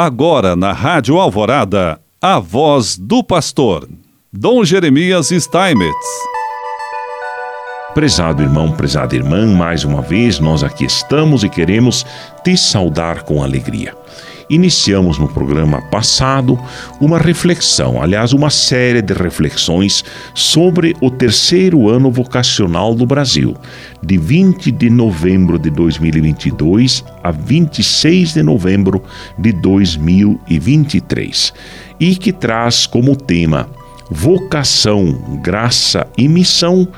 Agora 0.00 0.54
na 0.54 0.72
Rádio 0.72 1.18
Alvorada, 1.18 2.00
a 2.22 2.38
voz 2.38 2.96
do 2.96 3.20
pastor, 3.24 3.88
Dom 4.32 4.64
Jeremias 4.64 5.30
Steinmetz. 5.30 5.92
Prezado 7.94 8.40
irmão, 8.40 8.70
prezada 8.70 9.16
irmã, 9.16 9.44
mais 9.44 9.82
uma 9.82 10.00
vez 10.00 10.38
nós 10.38 10.62
aqui 10.62 10.84
estamos 10.84 11.42
e 11.42 11.48
queremos 11.48 12.06
te 12.44 12.56
saudar 12.56 13.24
com 13.24 13.42
alegria. 13.42 13.92
Iniciamos 14.50 15.18
no 15.18 15.28
programa 15.28 15.82
passado 15.82 16.58
uma 16.98 17.18
reflexão, 17.18 18.00
aliás, 18.00 18.32
uma 18.32 18.48
série 18.48 19.02
de 19.02 19.12
reflexões 19.12 20.02
sobre 20.32 20.96
o 21.02 21.10
terceiro 21.10 21.86
ano 21.88 22.10
vocacional 22.10 22.94
do 22.94 23.04
Brasil, 23.04 23.54
de 24.02 24.16
20 24.16 24.70
de 24.70 24.88
novembro 24.88 25.58
de 25.58 25.68
2022 25.68 27.04
a 27.22 27.30
26 27.30 28.34
de 28.34 28.42
novembro 28.42 29.02
de 29.38 29.52
2023, 29.52 31.52
e 32.00 32.16
que 32.16 32.32
traz 32.32 32.86
como 32.86 33.14
tema 33.14 33.68
vocação, 34.10 35.38
graça 35.42 36.06
e 36.16 36.26
missão 36.26 36.88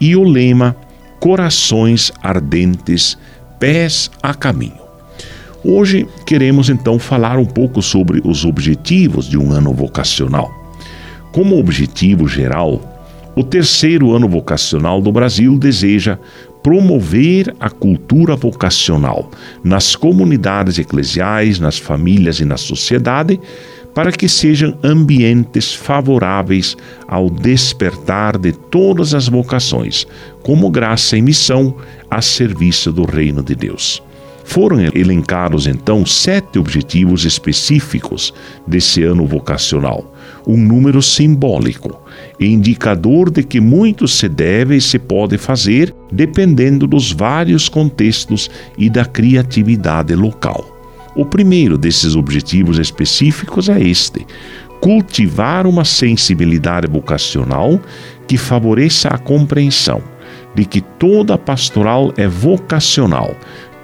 e 0.00 0.16
o 0.16 0.24
lema 0.24 0.74
Corações 1.20 2.12
ardentes, 2.22 3.16
pés 3.58 4.10
a 4.22 4.34
caminho. 4.34 4.85
Hoje 5.68 6.06
queremos 6.24 6.70
então 6.70 6.96
falar 6.96 7.36
um 7.38 7.44
pouco 7.44 7.82
sobre 7.82 8.22
os 8.24 8.44
objetivos 8.44 9.28
de 9.28 9.36
um 9.36 9.50
ano 9.50 9.74
vocacional. 9.74 10.48
Como 11.32 11.58
objetivo 11.58 12.28
geral, 12.28 12.80
o 13.34 13.42
terceiro 13.42 14.14
ano 14.14 14.28
vocacional 14.28 15.02
do 15.02 15.10
Brasil 15.10 15.58
deseja 15.58 16.20
promover 16.62 17.52
a 17.58 17.68
cultura 17.68 18.36
vocacional 18.36 19.28
nas 19.64 19.96
comunidades 19.96 20.78
eclesiais, 20.78 21.58
nas 21.58 21.76
famílias 21.76 22.38
e 22.38 22.44
na 22.44 22.56
sociedade, 22.56 23.40
para 23.92 24.12
que 24.12 24.28
sejam 24.28 24.78
ambientes 24.84 25.74
favoráveis 25.74 26.76
ao 27.08 27.28
despertar 27.28 28.38
de 28.38 28.52
todas 28.52 29.14
as 29.14 29.26
vocações, 29.26 30.06
como 30.44 30.70
graça 30.70 31.16
e 31.16 31.22
missão 31.22 31.74
a 32.08 32.22
serviço 32.22 32.92
do 32.92 33.04
reino 33.04 33.42
de 33.42 33.56
Deus. 33.56 34.00
Foram 34.46 34.78
elencados 34.94 35.66
então 35.66 36.06
sete 36.06 36.56
objetivos 36.56 37.24
específicos 37.24 38.32
desse 38.64 39.02
ano 39.02 39.26
vocacional, 39.26 40.14
um 40.46 40.56
número 40.56 41.02
simbólico, 41.02 42.00
indicador 42.38 43.28
de 43.28 43.42
que 43.42 43.60
muito 43.60 44.06
se 44.06 44.28
deve 44.28 44.76
e 44.76 44.80
se 44.80 45.00
pode 45.00 45.36
fazer 45.36 45.92
dependendo 46.10 46.86
dos 46.86 47.10
vários 47.10 47.68
contextos 47.68 48.48
e 48.78 48.88
da 48.88 49.04
criatividade 49.04 50.14
local. 50.14 50.64
O 51.16 51.26
primeiro 51.26 51.76
desses 51.76 52.14
objetivos 52.14 52.78
específicos 52.78 53.68
é 53.68 53.82
este: 53.82 54.24
cultivar 54.80 55.66
uma 55.66 55.84
sensibilidade 55.84 56.86
vocacional 56.86 57.80
que 58.28 58.38
favoreça 58.38 59.08
a 59.08 59.18
compreensão 59.18 60.00
de 60.54 60.64
que 60.64 60.80
toda 60.80 61.36
pastoral 61.36 62.14
é 62.16 62.26
vocacional, 62.26 63.36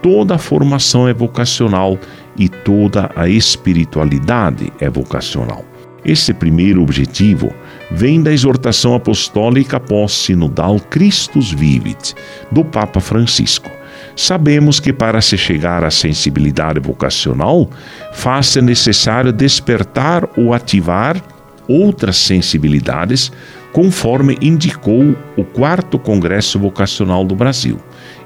toda 0.03 0.34
a 0.34 0.39
formação 0.39 1.08
é 1.08 1.14
vocacional 1.14 1.98
e 2.36 2.48
toda 2.48 3.11
a 3.14 3.28
espiritualidade 3.28 4.72
é 4.81 4.91
vocacional. 4.91 5.64
Esse 6.05 6.34
primeiro 6.34 6.83
objetivo 6.83 7.53
vem 7.91 8.20
da 8.20 8.33
exortação 8.33 8.94
apostólica 8.94 9.78
pós-sinodal 9.78 10.81
Christus 10.91 11.53
Vivit, 11.53 12.14
do 12.50 12.64
Papa 12.64 12.98
Francisco. 12.98 13.70
Sabemos 14.17 14.81
que 14.81 14.92
para 14.92 15.20
se 15.20 15.39
chegar 15.39 15.84
à 15.84 15.91
sensibilidade 15.91 16.81
vocacional, 16.81 17.70
faz-se 18.12 18.61
necessário 18.61 19.33
despertar 19.33 20.28
ou 20.37 20.53
ativar 20.53 21.22
outras 21.69 22.16
sensibilidades, 22.16 23.31
conforme 23.72 24.37
indicou 24.42 25.16
o 25.37 25.44
quarto 25.44 25.99
Congresso 25.99 26.59
Vocacional 26.59 27.25
do 27.25 27.34
Brasil. 27.34 27.78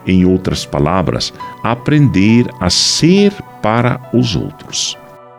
Em 0.07 0.25
outras 0.25 0.65
palavras, 0.65 1.33
aprender 1.63 2.47
a 2.61 2.71
ser 2.71 3.33
para 3.61 4.01
os 4.13 4.37
outros. 4.37 4.97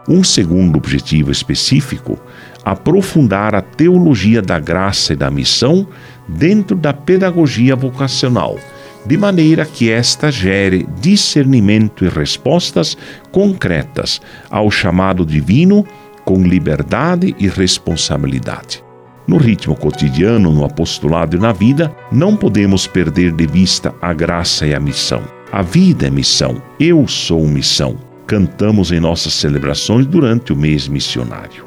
Um 0.07 0.23
segundo 0.23 0.77
objetivo 0.77 1.31
específico, 1.31 2.19
aprofundar 2.63 3.55
a 3.55 3.61
teologia 3.61 4.41
da 4.41 4.59
graça 4.59 5.13
e 5.13 5.15
da 5.15 5.31
missão 5.31 5.87
dentro 6.27 6.75
da 6.75 6.93
pedagogia 6.93 7.75
vocacional, 7.75 8.57
de 9.05 9.17
maneira 9.17 9.65
que 9.65 9.89
esta 9.89 10.29
gere 10.29 10.87
discernimento 10.99 12.03
e 12.03 12.09
respostas 12.09 12.97
concretas 13.31 14.19
ao 14.49 14.69
chamado 14.69 15.25
divino 15.25 15.85
com 16.25 16.41
liberdade 16.43 17.33
e 17.39 17.47
responsabilidade. 17.47 18.86
No 19.27 19.35
ritmo 19.35 19.75
cotidiano, 19.75 20.53
no 20.53 20.63
apostolado 20.63 21.35
e 21.35 21.39
na 21.39 21.51
vida, 21.51 21.93
não 22.09 22.37
podemos 22.37 22.87
perder 22.87 23.33
de 23.33 23.45
vista 23.45 23.93
a 24.01 24.13
graça 24.13 24.65
e 24.65 24.73
a 24.73 24.79
missão. 24.79 25.21
A 25.51 25.61
vida 25.61 26.07
é 26.07 26.09
missão, 26.09 26.61
eu 26.79 27.05
sou 27.09 27.45
missão. 27.45 27.97
Cantamos 28.25 28.89
em 28.89 29.01
nossas 29.01 29.33
celebrações 29.33 30.05
durante 30.05 30.53
o 30.53 30.55
mês 30.55 30.87
missionário. 30.87 31.65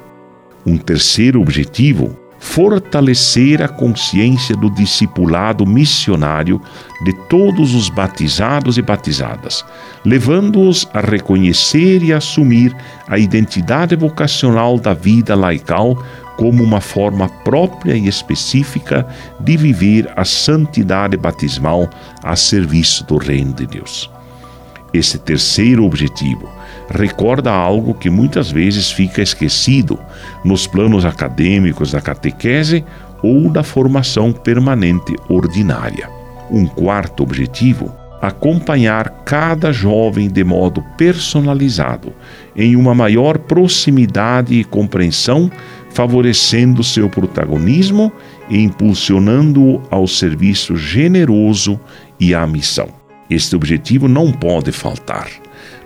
Um 0.65 0.79
terceiro 0.79 1.39
objetivo 1.41 2.17
fortalecer 2.39 3.63
a 3.63 3.69
consciência 3.69 4.57
do 4.57 4.71
discipulado 4.71 5.67
missionário 5.67 6.61
de 7.05 7.13
todos 7.29 7.75
os 7.75 7.91
batizados 7.91 8.79
e 8.79 8.83
batizadas, 8.83 9.63
levando-os 10.05 10.89
a 10.95 11.01
reconhecer 11.01 12.03
e 12.03 12.13
assumir 12.13 12.75
a 13.07 13.19
identidade 13.19 13.95
vocacional 13.95 14.79
da 14.79 14.95
vida 14.95 15.35
laical 15.35 16.03
como 16.41 16.65
uma 16.65 16.81
forma 16.81 17.29
própria 17.45 17.95
e 17.95 18.09
específica 18.09 19.07
de 19.41 19.59
viver 19.59 20.11
a 20.17 20.25
santidade 20.25 21.15
batismal 21.15 21.87
a 22.23 22.35
serviço 22.35 23.05
do 23.05 23.19
Reino 23.19 23.53
de 23.53 23.67
Deus. 23.67 24.11
Esse 24.91 25.19
terceiro 25.19 25.85
objetivo 25.85 26.49
recorda 26.89 27.53
algo 27.53 27.93
que 27.93 28.09
muitas 28.09 28.51
vezes 28.51 28.91
fica 28.91 29.21
esquecido 29.21 30.01
nos 30.43 30.67
planos 30.67 31.05
acadêmicos 31.05 31.93
da 31.93 32.01
catequese 32.01 32.87
ou 33.23 33.51
da 33.51 33.63
formação 33.63 34.33
permanente 34.33 35.15
ordinária. 35.29 36.09
Um 36.51 36.67
quarto 36.67 37.23
objetivo 37.23 37.95
acompanhar 38.21 39.09
cada 39.25 39.73
jovem 39.73 40.29
de 40.29 40.45
modo 40.45 40.85
personalizado, 40.97 42.13
em 42.55 42.77
uma 42.77 42.95
maior 42.95 43.39
proximidade 43.39 44.55
e 44.55 44.65
compreensão, 44.65 45.51
favorecendo 45.91 46.83
seu 46.83 47.09
protagonismo 47.09 48.13
e 48.49 48.59
impulsionando-o 48.63 49.83
ao 49.91 50.07
serviço 50.07 50.77
generoso 50.77 51.79
e 52.19 52.35
à 52.35 52.47
missão. 52.47 52.89
Este 53.29 53.55
objetivo 53.55 54.09
não 54.09 54.33
pode 54.33 54.73
faltar 54.73 55.29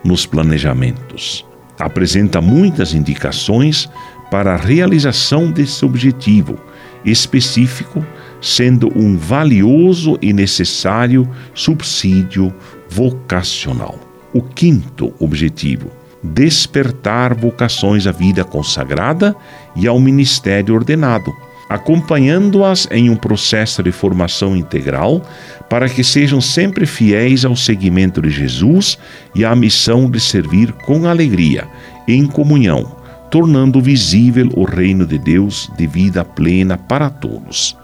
nos 0.02 0.26
planejamentos. 0.26 1.44
Apresenta 1.78 2.40
muitas 2.40 2.94
indicações 2.94 3.88
para 4.30 4.54
a 4.54 4.56
realização 4.56 5.50
desse 5.50 5.84
objetivo 5.84 6.58
específico 7.04 8.04
sendo 8.40 8.92
um 8.94 9.16
valioso 9.16 10.18
e 10.20 10.32
necessário 10.32 11.28
subsídio 11.54 12.54
vocacional. 12.88 13.98
O 14.32 14.42
quinto 14.42 15.14
objetivo: 15.18 15.90
despertar 16.24 17.34
vocações 17.34 18.06
à 18.06 18.12
vida 18.12 18.42
consagrada 18.44 19.36
e 19.76 19.86
ao 19.86 20.00
ministério 20.00 20.74
ordenado, 20.74 21.30
acompanhando-as 21.68 22.88
em 22.90 23.10
um 23.10 23.16
processo 23.16 23.82
de 23.82 23.92
formação 23.92 24.56
integral 24.56 25.22
para 25.68 25.88
que 25.88 26.02
sejam 26.02 26.40
sempre 26.40 26.86
fiéis 26.86 27.44
ao 27.44 27.54
seguimento 27.54 28.22
de 28.22 28.30
Jesus 28.30 28.98
e 29.34 29.44
à 29.44 29.54
missão 29.54 30.10
de 30.10 30.18
servir 30.18 30.72
com 30.72 31.06
alegria, 31.06 31.68
em 32.08 32.26
comunhão, 32.26 32.96
tornando 33.30 33.80
visível 33.80 34.48
o 34.54 34.64
reino 34.64 35.06
de 35.06 35.18
Deus 35.18 35.70
de 35.76 35.86
vida 35.86 36.24
plena 36.24 36.78
para 36.78 37.10
todos. 37.10 37.76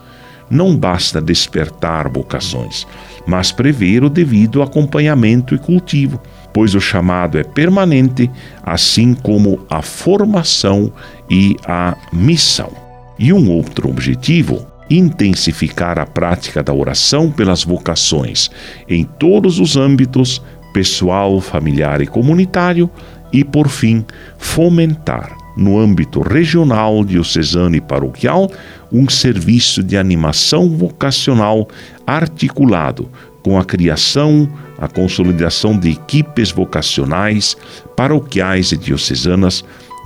Não 0.49 0.77
basta 0.77 1.21
despertar 1.21 2.09
vocações, 2.09 2.87
mas 3.27 3.53
prever 3.53 4.03
o 4.03 4.11
devido 4.11 4.63
acompanhamento 4.63 5.55
e 5.55 5.59
cultivo, 5.59 6.21
pois 6.53 6.75
o 6.75 6.81
chamado 6.81 7.39
é 7.39 7.45
permanente, 7.45 8.31
assim 8.63 9.15
como 9.15 9.61
a 9.69 9.83
formação 9.83 10.93
e 11.29 11.57
a 11.67 11.97
missão. 12.13 12.71
E 13.19 13.33
um 13.33 13.51
outro 13.51 13.89
objetivo 13.89 14.67
intensificar 14.91 15.99
a 15.99 16.07
prática 16.07 16.63
da 16.63 16.75
oração 16.75 17.31
pelas 17.31 17.63
vocações 17.63 18.51
em 18.89 19.05
todos 19.05 19.61
os 19.61 19.77
âmbitos, 19.77 20.43
pessoal, 20.73 21.41
familiar 21.41 22.01
e 22.01 22.07
comunitário, 22.07 22.91
e, 23.33 23.45
por 23.45 23.69
fim, 23.69 24.05
fomentar 24.37 25.37
no 25.57 25.79
âmbito 25.79 26.21
regional, 26.21 27.05
diocesano 27.05 27.77
e 27.77 27.81
paroquial, 27.81 28.51
um 28.93 29.09
serviço 29.09 29.83
de 29.83 29.97
animação 29.97 30.69
vocacional 30.71 31.69
articulado 32.07 33.09
com 33.43 33.59
a 33.59 33.65
criação, 33.65 34.49
a 34.81 34.89
consolidação 34.89 35.79
de 35.79 35.91
equipes 35.91 36.51
vocacionais, 36.51 37.57
paroquiais 37.95 38.73
e 38.73 38.77
diocesanas 38.77 39.65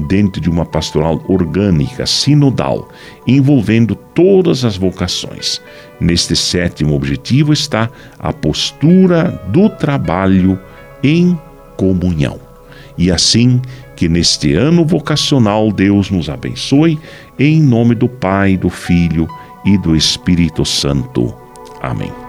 dentro 0.08 0.40
de 0.40 0.50
uma 0.50 0.66
pastoral 0.66 1.22
orgânica, 1.28 2.04
sinodal, 2.04 2.88
envolvendo 3.26 3.94
todas 3.94 4.64
as 4.64 4.76
vocações. 4.76 5.60
Neste 6.00 6.34
sétimo 6.34 6.94
objetivo 6.94 7.52
está 7.52 7.88
a 8.18 8.32
postura 8.32 9.40
do 9.48 9.68
trabalho 9.68 10.58
em 11.02 11.38
comunhão. 11.76 12.40
E 12.98 13.10
assim 13.10 13.60
que 13.96 14.08
neste 14.08 14.54
ano 14.54 14.84
vocacional 14.84 15.70
Deus 15.70 16.10
nos 16.10 16.28
abençoe, 16.28 16.98
em 17.38 17.62
nome 17.62 17.94
do 17.94 18.08
Pai, 18.08 18.56
do 18.56 18.68
Filho 18.68 19.28
e 19.64 19.78
do 19.78 19.94
Espírito 19.94 20.64
Santo. 20.64 21.34
Amém. 21.80 22.23